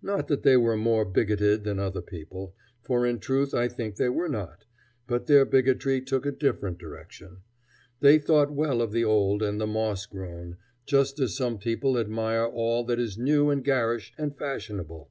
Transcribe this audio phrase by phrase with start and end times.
[0.00, 4.08] Not that they were more bigoted than other people, for in truth I think they
[4.08, 4.64] were not,
[5.08, 7.38] but their bigotry took a different direction.
[7.98, 10.56] They thought well of the old and the moss grown,
[10.86, 15.10] just as some people admire all that is new and garish and fashionable.